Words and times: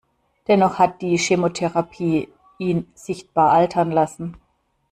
Dennoch 0.47 0.79
hat 0.79 1.03
die 1.03 1.15
Chemotherapie 1.19 2.29
ihn 2.57 2.87
sichtbar 2.95 3.51
altern 3.51 3.91
lassen. 3.91 4.35